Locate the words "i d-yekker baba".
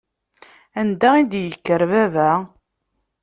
1.21-2.29